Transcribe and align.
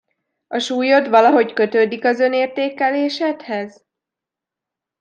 A 0.47 0.59
súlyod 0.59 1.09
valahogy 1.09 1.53
kötődik 1.53 2.05
az 2.05 2.19
önértékelésedhez? 2.19 3.85